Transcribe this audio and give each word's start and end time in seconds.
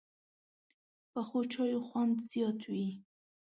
پخو 1.11 1.39
چایو 1.53 1.81
خوند 1.87 2.15
زیات 2.31 2.59
وي 2.71 2.89